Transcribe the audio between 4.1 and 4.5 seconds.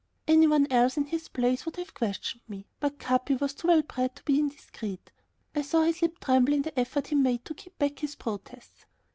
to be